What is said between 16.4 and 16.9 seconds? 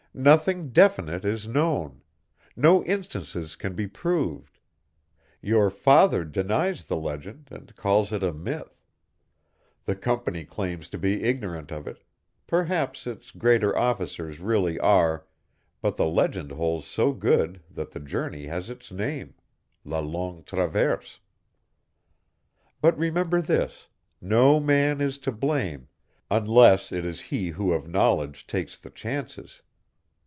holds